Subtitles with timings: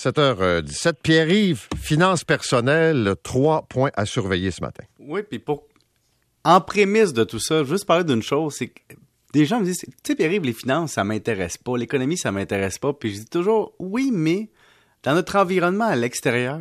[0.00, 0.94] 7h17.
[1.02, 4.84] Pierre-Yves, finances personnelles, trois points à surveiller ce matin.
[4.98, 5.66] Oui, puis pour.
[6.44, 8.94] En prémisse de tout ça, juste parler d'une chose, c'est que
[9.32, 12.78] des gens me disent, tu sais, Pierre-Yves, les finances, ça m'intéresse pas, l'économie, ça m'intéresse
[12.78, 12.92] pas.
[12.92, 14.50] Puis je dis toujours, oui, mais
[15.02, 16.60] dans notre environnement à l'extérieur,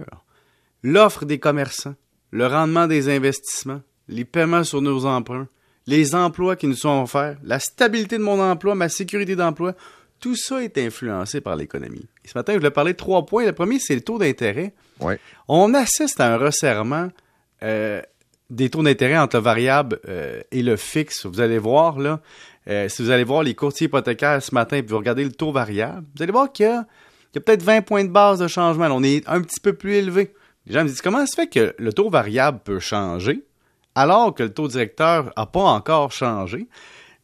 [0.81, 1.95] l'offre des commerçants,
[2.31, 5.47] le rendement des investissements, les paiements sur nos emprunts,
[5.88, 9.75] les emplois qui nous sont offerts, la stabilité de mon emploi, ma sécurité d'emploi,
[10.25, 12.07] tout ça est influencé par l'économie.
[12.23, 13.45] Et ce matin, je voulais parler de trois points.
[13.45, 14.73] Le premier, c'est le taux d'intérêt.
[15.47, 17.09] On assiste à un resserrement
[17.61, 18.02] euh,
[18.49, 21.27] des taux d'intérêt entre le variable euh, et le fixe.
[21.27, 22.21] Vous allez voir, là,
[22.67, 25.52] euh, si vous allez voir les courtiers hypothécaires ce matin et vous regardez le taux
[25.52, 26.88] variable, vous allez voir qu'il y a,
[27.33, 28.88] peut-être 20 points de base de changement.
[28.88, 30.33] Là, on est un petit peu plus élevé.
[30.66, 33.45] Les gens me disent comment ça se fait que le taux variable peut changer
[33.94, 36.67] alors que le taux directeur n'a pas encore changé?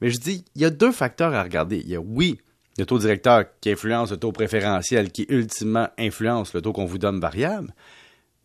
[0.01, 1.79] Mais je dis, il y a deux facteurs à regarder.
[1.79, 2.39] Il y a, oui,
[2.77, 6.97] le taux directeur qui influence le taux préférentiel, qui ultimement influence le taux qu'on vous
[6.97, 7.73] donne variable,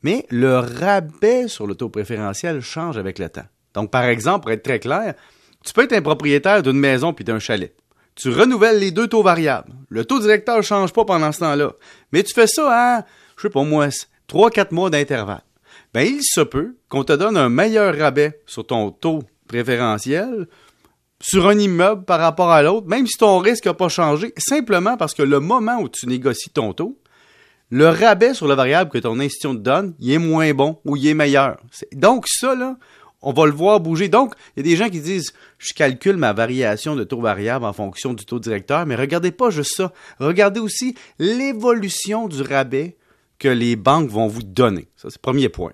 [0.02, 3.46] mais le rabais sur le taux préférentiel change avec le temps.
[3.74, 5.14] Donc, par exemple, pour être très clair,
[5.64, 7.74] tu peux être un propriétaire d'une maison puis d'un chalet.
[8.14, 9.72] Tu renouvelles les deux taux variables.
[9.90, 11.72] Le taux directeur ne change pas pendant ce temps-là.
[12.12, 13.04] Mais tu fais ça à,
[13.36, 13.88] je sais pas moi,
[14.28, 15.42] 3-4 mois d'intervalle.
[15.92, 20.46] Ben, il se peut qu'on te donne un meilleur rabais sur ton taux préférentiel
[21.20, 24.96] sur un immeuble par rapport à l'autre, même si ton risque n'a pas changé, simplement
[24.96, 26.98] parce que le moment où tu négocies ton taux,
[27.70, 30.96] le rabais sur la variable que ton institution te donne, il est moins bon ou
[30.96, 31.58] il est meilleur.
[31.92, 32.76] Donc ça, là,
[33.22, 34.08] on va le voir bouger.
[34.08, 37.64] Donc, il y a des gens qui disent, je calcule ma variation de taux variable
[37.64, 39.92] en fonction du taux directeur, mais regardez pas juste ça.
[40.20, 42.96] Regardez aussi l'évolution du rabais
[43.38, 44.88] que les banques vont vous donner.
[44.96, 45.72] Ça, c'est le premier point.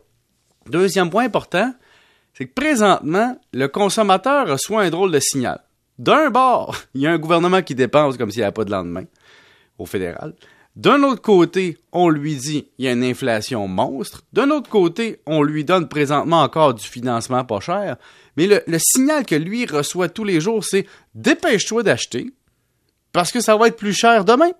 [0.68, 1.74] Deuxième point important,
[2.34, 5.60] c'est que présentement, le consommateur reçoit un drôle de signal.
[5.98, 8.70] D'un bord, il y a un gouvernement qui dépense comme s'il n'y avait pas de
[8.70, 9.04] lendemain
[9.78, 10.34] au fédéral.
[10.74, 14.22] D'un autre côté, on lui dit il y a une inflation monstre.
[14.32, 17.96] D'un autre côté, on lui donne présentement encore du financement pas cher.
[18.38, 22.32] Mais le, le signal que lui reçoit tous les jours, c'est dépêche-toi d'acheter
[23.12, 24.50] parce que ça va être plus cher demain.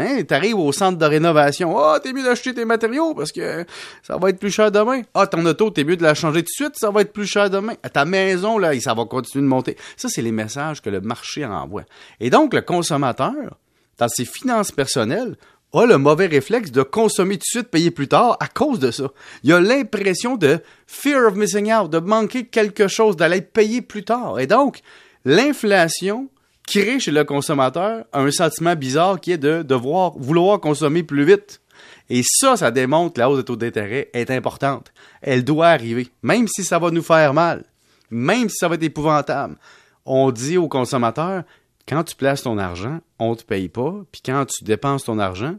[0.00, 1.76] Hein, t'arrives au centre de rénovation.
[1.78, 3.66] Ah, oh, t'es mieux d'acheter tes matériaux parce que
[4.02, 5.02] ça va être plus cher demain.
[5.12, 7.26] Ah, ton auto, t'es mieux de la changer tout de suite, ça va être plus
[7.26, 7.74] cher demain.
[7.82, 9.76] À ta maison, là, ça va continuer de monter.
[9.96, 11.84] Ça, c'est les messages que le marché envoie.
[12.18, 13.58] Et donc, le consommateur,
[13.98, 15.36] dans ses finances personnelles,
[15.72, 18.90] a le mauvais réflexe de consommer tout de suite, payer plus tard à cause de
[18.90, 19.08] ça.
[19.44, 24.04] Il a l'impression de fear of missing out, de manquer quelque chose, d'aller payer plus
[24.04, 24.40] tard.
[24.40, 24.80] Et donc,
[25.24, 26.28] l'inflation
[26.66, 31.60] crée chez le consommateur un sentiment bizarre qui est de devoir vouloir consommer plus vite.
[32.08, 34.92] Et ça, ça démontre que la hausse des taux d'intérêt est importante.
[35.22, 37.64] Elle doit arriver, même si ça va nous faire mal,
[38.10, 39.56] même si ça va être épouvantable.
[40.04, 41.44] On dit aux consommateurs,
[41.88, 45.18] quand tu places ton argent, on ne te paye pas, puis quand tu dépenses ton
[45.18, 45.56] argent,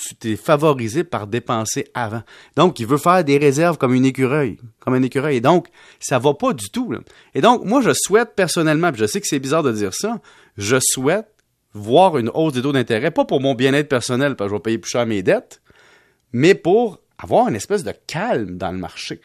[0.00, 2.22] tu t'es favorisé par dépenser avant.
[2.56, 5.36] Donc, il veut faire des réserves comme une écureuil, comme un écureuil.
[5.36, 5.68] Et donc,
[5.98, 6.94] ça va pas du tout.
[7.34, 10.20] Et donc, moi, je souhaite personnellement, puis je sais que c'est bizarre de dire ça,
[10.56, 11.28] je souhaite
[11.72, 14.62] voir une hausse des taux d'intérêt, pas pour mon bien-être personnel, parce que je vais
[14.62, 15.60] payer plus cher mes dettes,
[16.32, 19.20] mais pour avoir une espèce de calme dans le marché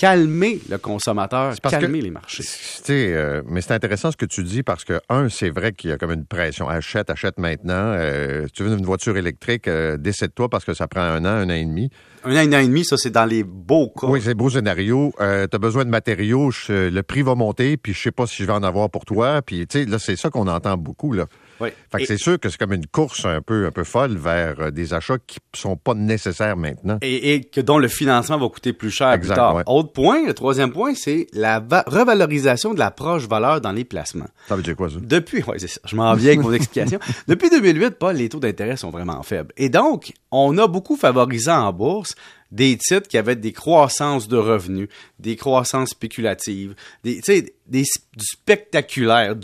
[0.00, 2.42] calmer le consommateur, calmer les marchés.
[2.88, 5.92] Euh, mais c'est intéressant ce que tu dis parce que, un, c'est vrai qu'il y
[5.92, 6.70] a comme une pression.
[6.70, 7.74] Achète, achète maintenant.
[7.74, 11.50] Euh, tu veux une voiture électrique, euh, décide-toi parce que ça prend un an, un
[11.50, 11.90] an et demi.
[12.24, 14.06] Un an, un an et demi, ça, c'est dans les beaux cas.
[14.06, 15.12] Oui, c'est beau scénario.
[15.20, 18.36] Euh, tu as besoin de matériaux, le prix va monter, puis je sais pas si
[18.42, 19.42] je vais en avoir pour toi.
[19.42, 21.26] Puis, tu sais, là, c'est ça qu'on entend beaucoup, là.
[21.60, 21.68] Oui.
[21.90, 24.60] Fait que c'est sûr que c'est comme une course un peu, un peu folle vers
[24.60, 26.98] euh, des achats qui sont pas nécessaires maintenant.
[27.02, 29.62] Et, que dont le financement va coûter plus cher plus tard.
[29.66, 34.28] Autre point, le troisième point, c'est la revalorisation de la proche valeur dans les placements.
[34.48, 34.96] Ça veut dire quoi, ça?
[35.00, 35.80] Depuis, ouais, c'est ça.
[35.84, 36.98] Je m'en viens avec mon explication.
[37.28, 39.52] Depuis 2008, Paul, les taux d'intérêt sont vraiment faibles.
[39.56, 42.14] Et donc, on a beaucoup favorisé en bourse
[42.50, 44.88] des titres qui avaient des croissances de revenus,
[45.18, 46.74] des croissances spéculatives,
[47.04, 47.20] des,
[47.66, 49.36] des, du spectaculaire,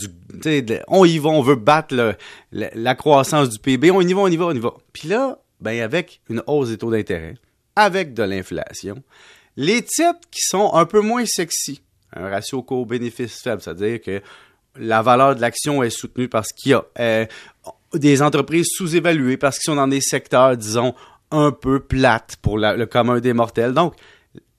[0.89, 2.17] on y va, on veut battre
[2.53, 4.75] la, croissance du PIB, on y va, on y va, on y va.
[4.93, 7.35] Puis là, ben avec une hausse des taux d'intérêt,
[7.77, 9.03] avec de l'inflation,
[9.57, 11.83] les titres qui sont un peu moins sexy,
[12.13, 14.21] un ratio court-bénéfice faible, c'est-à-dire que
[14.79, 17.27] la valeur de l'action est soutenue parce qu'il y a euh,
[17.95, 20.95] des entreprises sous-évaluées, parce qu'ils sont dans des secteurs, disons,
[21.31, 23.73] un peu plate pour le commun des mortels.
[23.73, 23.95] Donc,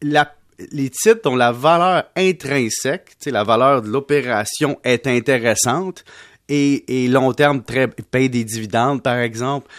[0.01, 6.03] les titres dont la valeur intrinsèque, la valeur de l'opération est intéressante
[6.49, 9.69] et, long terme très, paye des dividendes, par exemple,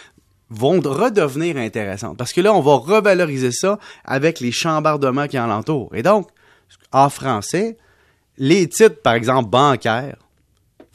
[0.49, 2.17] vont redevenir intéressantes.
[2.17, 5.93] Parce que là, on va revaloriser ça avec les chambardements qui en l'entourent.
[5.95, 6.29] Et donc,
[6.91, 7.77] en français,
[8.37, 10.17] les titres, par exemple, bancaires,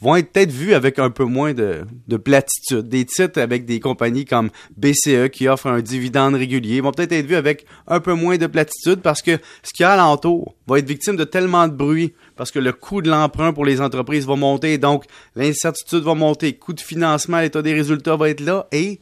[0.05, 2.87] vont être peut-être vus avec un peu moins de, de platitude.
[2.87, 7.25] Des titres avec des compagnies comme BCE qui offrent un dividende régulier vont peut-être être
[7.25, 10.77] vus avec un peu moins de platitude parce que ce qu'il y a alentour va
[10.77, 14.27] être victime de tellement de bruit parce que le coût de l'emprunt pour les entreprises
[14.27, 15.05] va monter, donc
[15.35, 18.99] l'incertitude va monter, coût de financement, l'état des résultats va être là et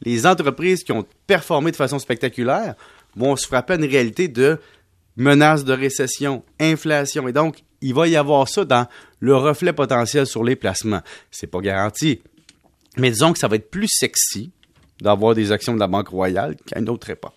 [0.00, 2.76] les entreprises qui ont performé de façon spectaculaire
[3.14, 4.58] vont se frapper à une réalité de
[5.16, 7.28] menace de récession, inflation.
[7.28, 8.86] Et donc, il va y avoir ça dans
[9.20, 11.02] le reflet potentiel sur les placements.
[11.30, 12.20] C'est pas garanti.
[12.96, 14.50] Mais disons que ça va être plus sexy
[15.00, 17.32] d'avoir des actions de la Banque Royale qu'à une autre époque.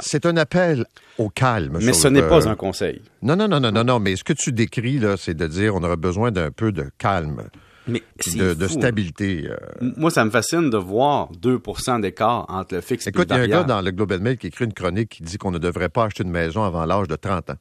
[0.00, 0.86] C'est un appel
[1.18, 1.78] au calme.
[1.80, 3.00] Mais ce n'est pas un conseil.
[3.22, 4.00] Non, non, non, non, non, non.
[4.00, 6.90] Mais ce que tu décris, là, c'est de dire on aurait besoin d'un peu de
[6.98, 7.44] calme.
[7.86, 9.48] Mais de, stabilité.
[9.48, 9.56] Euh.
[9.96, 13.48] Moi, ça me fascine de voir 2% d'écart entre le fixe Écoute, et le Écoute,
[13.48, 15.36] il y a un gars dans le Global Mail qui écrit une chronique qui dit
[15.36, 17.56] qu'on ne devrait pas acheter une maison avant l'âge de 30 ans.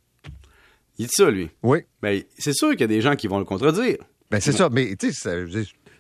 [1.02, 1.50] Il dit ça, lui?
[1.64, 1.80] Oui.
[2.04, 3.98] Ben, c'est sûr qu'il y a des gens qui vont le contredire.
[4.30, 4.70] Ben, c'est ça.
[4.72, 5.32] Mais, tu sais,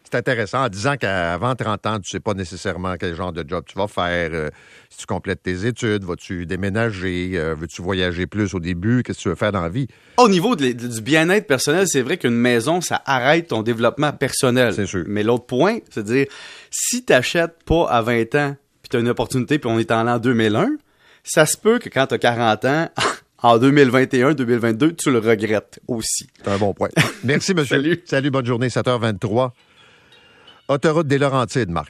[0.03, 3.63] c'est intéressant en disant qu'avant 30 ans, tu sais pas nécessairement quel genre de job
[3.67, 4.49] tu vas faire, euh,
[4.91, 9.23] si tu complètes tes études, vas-tu déménager, euh, veux-tu voyager plus au début, qu'est-ce que
[9.23, 9.87] tu veux faire dans la vie?
[10.17, 14.71] Au niveau du bien-être personnel, c'est vrai qu'une maison, ça arrête ton développement personnel.
[14.75, 15.03] C'est sûr.
[15.07, 16.27] Mais l'autre point, c'est à dire,
[16.69, 19.89] si tu n'achètes pas à 20 ans, puis tu as une opportunité, puis on est
[19.89, 20.75] en l'an 2001,
[21.23, 22.89] ça se peut que quand tu as 40 ans,
[23.43, 26.27] en 2021, 2022, tu le regrettes aussi.
[26.37, 26.89] C'est un bon point.
[27.23, 27.77] Merci, monsieur.
[27.77, 28.03] Salut.
[28.05, 29.51] Salut, bonne journée, 7h23.
[30.67, 31.89] Autoroute des Laurentides, Marc.